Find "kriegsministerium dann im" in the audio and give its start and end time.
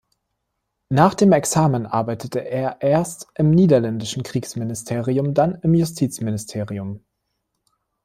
4.23-5.75